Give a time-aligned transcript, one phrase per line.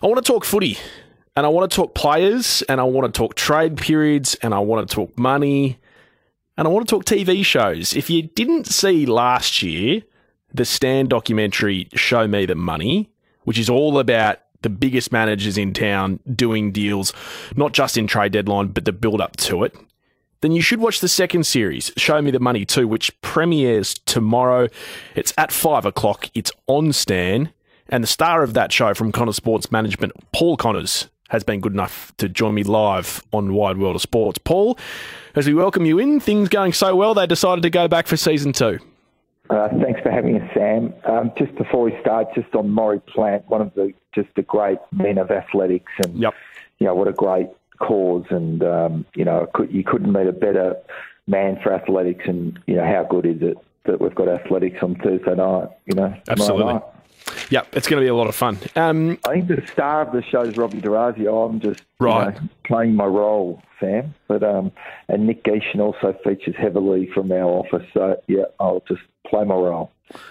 [0.00, 0.78] I want to talk footy
[1.36, 4.60] and I want to talk players and I want to talk trade periods and I
[4.60, 5.78] want to talk money
[6.56, 7.94] and I want to talk TV shows.
[7.94, 10.02] If you didn't see last year,
[10.54, 13.10] the Stan documentary, Show Me the Money,
[13.42, 17.12] which is all about the biggest managers in town doing deals,
[17.56, 19.74] not just in trade deadline, but the build up to it,
[20.42, 24.68] then you should watch the second series, Show Me the Money 2, which premieres tomorrow.
[25.16, 26.30] It's at five o'clock.
[26.34, 27.52] It's on Stan.
[27.88, 31.72] And the star of that show from Connor Sports Management, Paul Connors, has been good
[31.72, 34.38] enough to join me live on Wide World of Sports.
[34.38, 34.78] Paul,
[35.34, 38.16] as we welcome you in, things going so well, they decided to go back for
[38.16, 38.78] season two.
[39.50, 40.92] Uh, thanks for having us, Sam.
[41.04, 44.78] Um, just before we start, just on Maurie Plant, one of the just the great
[44.92, 46.34] men of athletics, and yep.
[46.78, 47.48] you know what a great
[47.78, 50.76] cause, and um, you know you couldn't meet a better
[51.26, 54.96] man for athletics, and you know how good is it that we've got athletics on
[54.96, 55.68] Thursday night?
[55.86, 56.74] You know, absolutely.
[56.74, 56.82] Night.
[57.50, 58.58] Yep, it's going to be a lot of fun.
[58.76, 61.44] Um, I think the star of the show is Robbie D'Orazio.
[61.44, 62.34] I'm just right.
[62.34, 64.14] You know, playing my role, Sam.
[64.26, 64.70] But um,
[65.08, 67.86] and Nick Gieschen also features heavily from our office.
[67.94, 69.90] So yeah, I'll just play my role.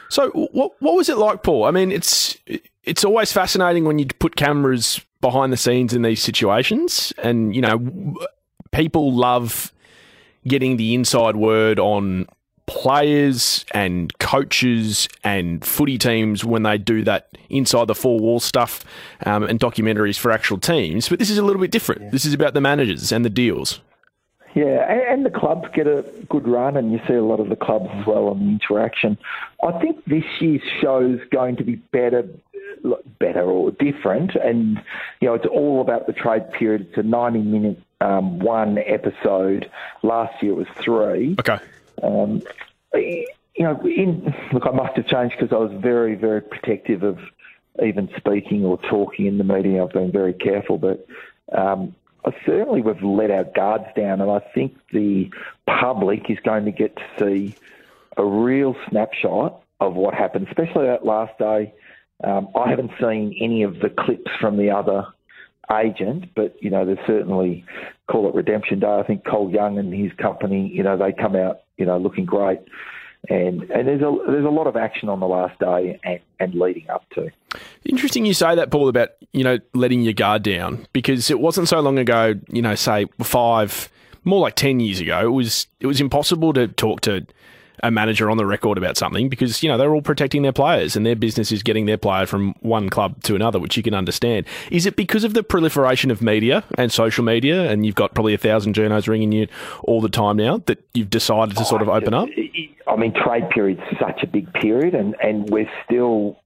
[0.10, 1.66] So what what was it like, Paul?
[1.66, 2.38] I mean, it's
[2.84, 7.62] it's always fascinating when you put cameras behind the scenes in these situations, and you
[7.62, 8.16] know,
[8.72, 9.73] people love
[10.48, 12.28] getting the inside word on
[12.68, 18.84] players and coaches and footy teams when they do that inside the four wall stuff
[19.26, 21.10] um, and documentaries for actual teams.
[21.10, 22.04] But this is a little bit different.
[22.04, 22.10] Yeah.
[22.12, 23.80] This is about the managers and the deals.
[24.54, 27.56] Yeah, and the clubs get a good run, and you see a lot of the
[27.56, 29.18] clubs as well on the interaction.
[29.64, 32.28] I think this year's show is going to be better,
[33.20, 34.82] better or different, and
[35.22, 36.88] you know it's all about the trade period.
[36.90, 39.70] It's a ninety-minute um, one episode.
[40.02, 41.36] Last year it was three.
[41.40, 41.60] Okay.
[42.03, 42.42] Um,
[42.94, 47.17] you know, in, look, I must have changed because I was very, very protective of
[47.84, 49.84] even speaking or talking in the media.
[49.84, 51.08] I've been very careful, but
[51.52, 51.95] um,
[52.26, 55.31] I certainly we've let our guards down, and I think the
[55.66, 57.55] public is going to get to see
[58.17, 61.73] a real snapshot of what happened, especially that last day.
[62.23, 65.05] Um, I haven't seen any of the clips from the other
[65.72, 67.64] agent, but you know, there's certainly
[68.08, 68.88] call it Redemption Day.
[68.88, 72.26] I think Cole Young and his company, you know, they come out, you know, looking
[72.26, 72.60] great.
[73.30, 76.54] And, and there's a there's a lot of action on the last day and, and
[76.54, 77.30] leading up to.
[77.83, 81.67] Interesting, you say that, Paul, about you know letting your guard down because it wasn't
[81.67, 82.36] so long ago.
[82.49, 83.89] You know, say five,
[84.23, 87.26] more like ten years ago, it was it was impossible to talk to
[87.83, 90.95] a manager on the record about something because you know they're all protecting their players
[90.95, 93.93] and their business is getting their player from one club to another, which you can
[93.93, 94.45] understand.
[94.71, 98.33] Is it because of the proliferation of media and social media, and you've got probably
[98.33, 99.48] a thousand journos ringing you
[99.83, 102.30] all the time now that you've decided to sort of open up?
[102.87, 106.39] I mean, trade period's such a big period, and and we're still.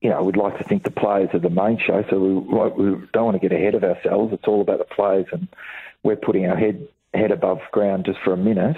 [0.00, 3.06] You know, we'd like to think the players are the main show, so we, we
[3.12, 4.32] don't want to get ahead of ourselves.
[4.32, 5.46] It's all about the players, and
[6.02, 8.76] we're putting our head head above ground just for a minute.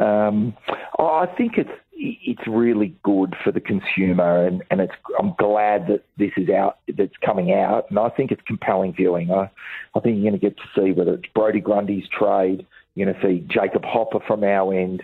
[0.00, 0.56] Um,
[0.98, 6.04] I think it's it's really good for the consumer, and, and it's I'm glad that
[6.16, 9.32] this is out, that's coming out, and I think it's compelling viewing.
[9.32, 9.50] I,
[9.94, 13.20] I think you're going to get to see whether it's Brodie Grundy's trade, you're going
[13.20, 15.02] to see Jacob Hopper from our end.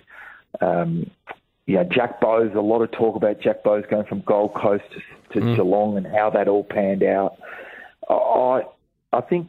[0.61, 1.11] Um,
[1.67, 4.85] you know, Jack Bowes, a lot of talk about Jack Bowes going from Gold Coast
[5.33, 5.57] to, to mm.
[5.57, 7.39] Geelong and how that all panned out.
[8.09, 8.63] I
[9.13, 9.49] I think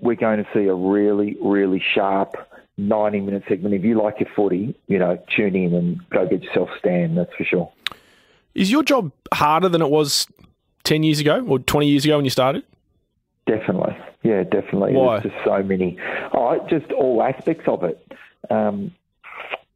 [0.00, 2.34] we're going to see a really, really sharp
[2.78, 3.74] 90 minute segment.
[3.74, 7.34] If you like your footy, you know, tune in and go get yourself Stan, that's
[7.36, 7.72] for sure.
[8.54, 10.26] Is your job harder than it was
[10.84, 12.64] 10 years ago or 20 years ago when you started?
[13.46, 13.96] Definitely.
[14.22, 14.94] Yeah, definitely.
[14.94, 15.18] Why?
[15.18, 15.98] There's just so many.
[16.32, 18.12] Oh, just all aspects of it.
[18.50, 18.92] Um,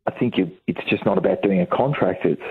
[0.06, 2.24] I think you, it's just not about doing a contract.
[2.24, 2.42] It's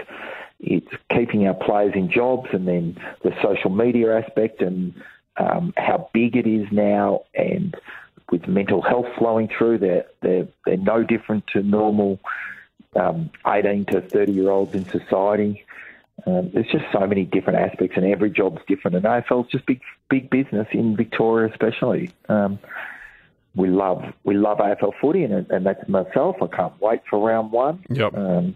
[0.59, 4.93] it's keeping our players in jobs, and then the social media aspect, and
[5.37, 7.75] um, how big it is now, and
[8.31, 9.79] with mental health flowing through.
[9.79, 12.19] They're, they're, they're no different to normal
[12.95, 15.65] um, 18 to 30 year olds in society.
[16.25, 18.95] Um, there's just so many different aspects, and every job's different.
[18.95, 22.11] And AFL's just big, big business in Victoria, especially.
[22.29, 22.57] Um,
[23.55, 26.37] we love, we love AFL footy, and, and that's myself.
[26.41, 27.83] I can't wait for round one.
[27.89, 28.13] Yep.
[28.15, 28.55] Um,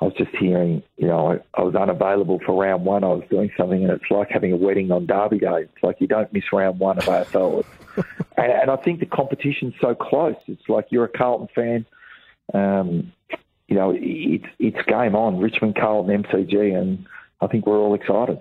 [0.00, 3.04] I was just hearing, you know, I, I was unavailable for round one.
[3.04, 5.62] I was doing something, and it's like having a wedding on Derby Day.
[5.62, 7.60] It's like you don't miss round one of AFL.
[7.60, 7.68] It's,
[8.36, 10.36] and, and, I think the competition's so close.
[10.46, 11.86] It's like you're a Carlton fan.
[12.52, 13.12] Um,
[13.68, 15.38] you know, it's it's game on.
[15.38, 17.06] Richmond, Carlton, MCG, and
[17.40, 18.40] I think we're all excited.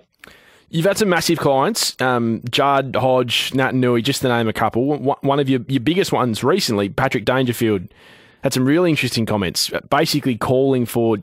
[0.69, 4.97] You've had some massive clients, um, Judd, Hodge, Naitanui, just to name a couple.
[4.97, 7.89] One of your, your biggest ones recently, Patrick Dangerfield
[8.43, 11.17] had some really interesting comments, basically calling for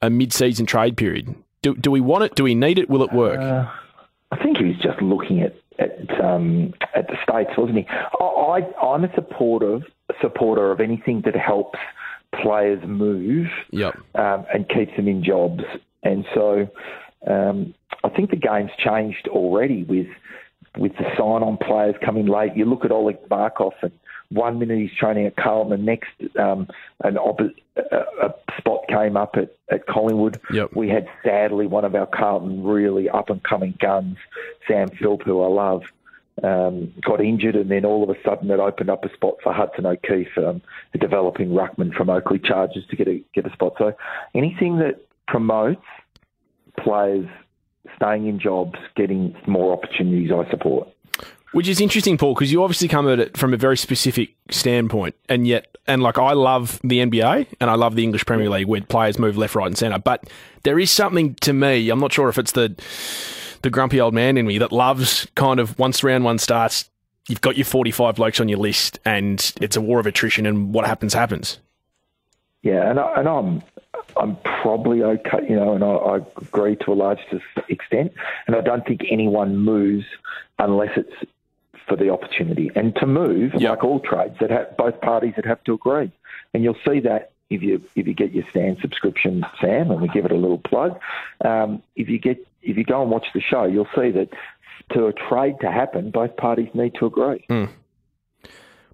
[0.00, 1.34] a mid-season trade period.
[1.60, 2.34] Do, do we want it?
[2.36, 2.88] Do we need it?
[2.88, 3.38] Will it work?
[3.38, 3.70] Uh,
[4.32, 7.86] I think he was just looking at at um, at the states, wasn't he?
[7.88, 9.82] I, I'm a supportive
[10.20, 11.78] supporter of anything that helps
[12.42, 13.94] players move Yep.
[14.14, 15.62] um, and keeps them in jobs.
[16.02, 16.68] And so
[17.26, 17.74] um,
[18.04, 20.08] I think the game's changed already with
[20.78, 22.52] with the sign-on players coming late.
[22.54, 23.92] You look at Oleg Markov and
[24.30, 26.68] one minute he's training at Carlton, the next um,
[27.04, 28.34] an oppo- a, a
[28.88, 30.40] came up at, at Collingwood.
[30.52, 30.70] Yep.
[30.74, 34.16] We had sadly one of our Carlton really up-and-coming guns,
[34.66, 35.82] Sam Philp, who I love.
[36.42, 39.54] Um, got injured, and then all of a sudden it opened up a spot for
[39.54, 40.60] Hudson O'Keeffe, um,
[40.92, 43.72] a developing ruckman from Oakleigh Chargers, to get a get a spot.
[43.78, 43.94] So
[44.34, 45.86] anything that promotes
[46.78, 47.26] players
[47.96, 50.88] staying in jobs, getting more opportunities, I support.
[51.52, 55.14] Which is interesting, Paul, because you obviously come at it from a very specific standpoint,
[55.30, 58.66] and yet, and like I love the NBA and I love the English Premier League
[58.66, 59.98] where players move left, right, and centre.
[59.98, 60.24] But
[60.62, 61.88] there is something to me.
[61.90, 62.74] I'm not sure if it's the
[63.62, 66.88] the grumpy old man in me that loves kind of once round one starts,
[67.28, 70.72] you've got your 45 blokes on your list, and it's a war of attrition, and
[70.72, 71.58] what happens happens.
[72.62, 73.62] Yeah, and, I, and I'm
[74.16, 77.20] I'm probably okay, you know, and I, I agree to a large
[77.68, 78.12] extent.
[78.46, 80.06] And I don't think anyone moves
[80.58, 81.30] unless it's
[81.88, 82.70] for the opportunity.
[82.74, 83.70] And to move, Yep.
[83.70, 86.10] like all trades, that have, both parties would have to agree.
[86.54, 90.08] And you'll see that if you if you get your Stan subscription, Sam, and we
[90.08, 90.98] give it a little plug.
[91.44, 94.30] Um, if you get if you go and watch the show, you'll see that
[94.92, 97.46] to a trade to happen, both parties need to agree.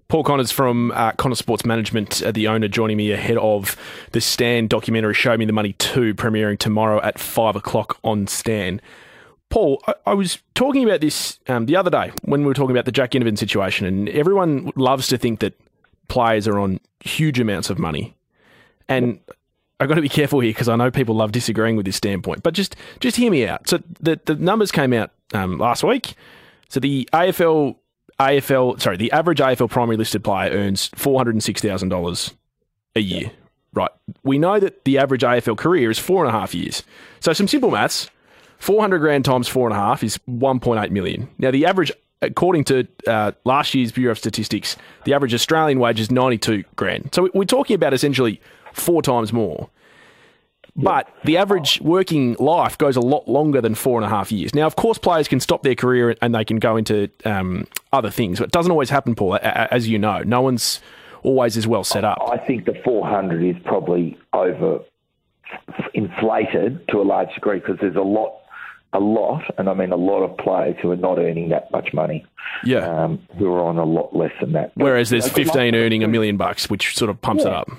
[0.07, 3.75] Paul Connors from uh, Connor Sports Management, uh, the owner, joining me ahead of
[4.11, 8.79] the Stan documentary Show Me the Money 2, premiering tomorrow at 5 o'clock on Stan.
[9.53, 12.71] Paul, I, I was talking about this um, the other day when we were talking
[12.71, 15.53] about the Jack Ginnivan situation, and everyone loves to think that
[16.07, 18.15] players are on huge amounts of money.
[18.89, 19.19] And
[19.79, 22.41] I've got to be careful here because I know people love disagreeing with this standpoint,
[22.41, 23.69] but just just hear me out.
[23.69, 26.15] So the, the numbers came out um, last week.
[26.69, 27.75] So the AFL
[28.19, 32.33] AFL, sorry, the average AFL primary listed player earns four hundred and six thousand dollars
[32.95, 33.29] a year.
[33.71, 33.91] Right.
[34.23, 36.81] We know that the average AFL career is four and a half years.
[37.19, 38.09] So some simple maths:
[38.59, 41.29] four hundred grand times four and a half is one point eight million.
[41.37, 41.91] Now the average,
[42.21, 46.63] according to uh, last year's Bureau of Statistics, the average Australian wage is ninety two
[46.75, 47.09] grand.
[47.13, 48.41] So we're talking about essentially
[48.73, 49.69] four times more.
[50.75, 54.55] But the average working life goes a lot longer than four and a half years.
[54.55, 58.09] Now, of course, players can stop their career and they can go into um, other
[58.09, 60.23] things, but it doesn't always happen, Paul, as you know.
[60.23, 60.81] No one's
[61.21, 62.17] always as well set up.
[62.31, 64.79] I think the 400 is probably over
[65.93, 68.33] inflated to a large degree because there's a lot,
[68.93, 71.93] a lot, and I mean a lot of players who are not earning that much
[71.93, 72.25] money,
[72.63, 72.79] Yeah.
[73.03, 74.71] um, who are on a lot less than that.
[74.75, 77.51] But, Whereas there's you know, 15 earning a million bucks, which sort of pumps it
[77.51, 77.69] up.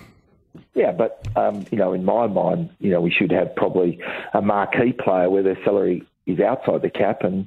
[0.74, 4.00] Yeah, but um, you know, in my mind, you know, we should have probably
[4.32, 7.46] a marquee player where their salary is outside the cap, and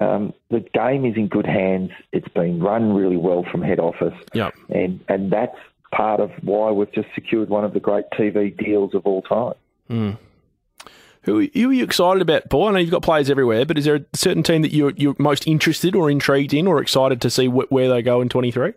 [0.00, 1.90] um, the game is in good hands.
[2.12, 4.54] It's been run really well from head office, Yep.
[4.70, 5.56] and and that's
[5.92, 10.18] part of why we've just secured one of the great TV deals of all time.
[11.24, 12.68] Who, who are you excited about, Paul?
[12.68, 15.16] I know you've got players everywhere, but is there a certain team that you're, you're
[15.18, 18.74] most interested or intrigued in or excited to see wh- where they go in 23?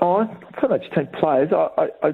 [0.00, 0.28] Oh,
[0.60, 1.50] so much team players.
[1.52, 2.12] I, I, I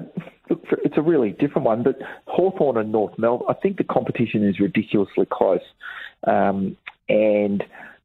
[0.49, 1.83] look, for, it's a really different one.
[1.83, 1.97] But
[2.27, 5.61] Hawthorn and North Melbourne, I think the competition is ridiculously close,
[6.25, 6.77] um,
[7.09, 7.63] and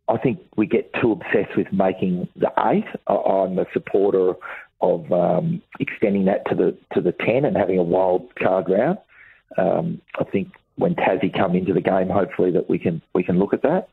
[0.08, 2.84] I think we get too obsessed with making the eight.
[3.06, 4.34] I'm a supporter
[4.80, 8.98] of um, extending that to the to the ten and having a wild card round.
[9.56, 13.38] Um, I think when Tassie come into the game, hopefully that we can we can
[13.38, 13.88] look at that.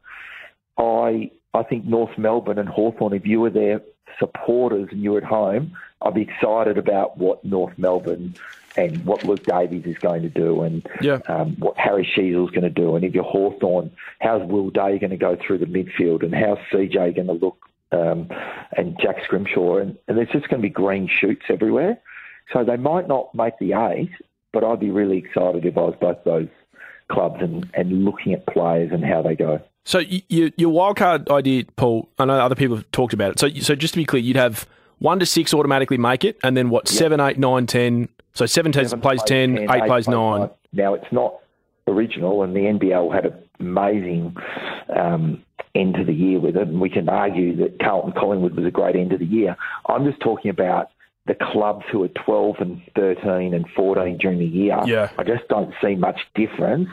[0.77, 3.81] I I think North Melbourne and Hawthorn, if you were their
[4.19, 8.35] supporters and you're at home, I'd be excited about what North Melbourne
[8.77, 11.19] and what Luke Davies is going to do and Yeah.
[11.27, 12.95] um, what Harry Sheezel's going to do.
[12.95, 16.57] And if you're Hawthorn, how's Will Day going to go through the midfield and how's
[16.71, 17.57] CJ going to look
[17.91, 18.29] um,
[18.77, 19.77] and Jack Scrimshaw?
[19.77, 21.99] And, and there's just going to be green shoots everywhere.
[22.53, 24.11] So they might not make the eight,
[24.53, 26.47] but I'd be really excited if I was both those
[27.11, 29.59] clubs and, and looking at players and how they go.
[29.85, 32.09] So y- your your wildcard idea, Paul.
[32.19, 33.39] I know other people have talked about it.
[33.39, 34.67] So so just to be clear, you'd have
[34.99, 36.87] one to six automatically make it, and then what?
[36.87, 38.09] Seven, eight, nine, ten.
[38.33, 40.49] So seven, Seven plays ten, eight plays nine.
[40.73, 41.35] Now it's not
[41.87, 44.35] original, and the NBL had an amazing
[44.95, 45.43] um,
[45.75, 48.71] end to the year with it, and we can argue that Carlton Collingwood was a
[48.71, 49.57] great end of the year.
[49.87, 50.91] I'm just talking about
[51.27, 54.79] the clubs who are 12 and 13 and 14 during the year.
[54.85, 55.11] Yeah.
[55.17, 56.89] I just don't see much difference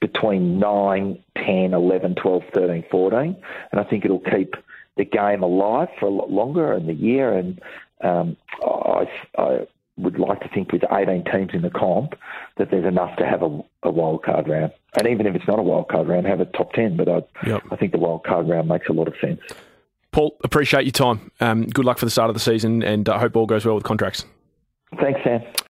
[0.00, 3.36] between 9, 10, 11, 12, 13, 14,
[3.70, 4.54] and I think it'll keep
[4.96, 7.32] the game alive for a lot longer in the year.
[7.32, 7.60] And
[8.02, 9.06] um, I,
[9.38, 12.14] I would like to think with 18 teams in the comp
[12.56, 14.72] that there's enough to have a, a wild card round.
[14.94, 16.96] And even if it's not a wild card round, have a top 10.
[16.96, 17.62] But I, Yep.
[17.70, 19.40] I think the wild card round makes a lot of sense.
[20.12, 21.30] Paul, appreciate your time.
[21.40, 23.64] Um, good luck for the start of the season, and I uh, hope all goes
[23.64, 24.24] well with contracts.
[25.00, 25.42] Thanks, Sam.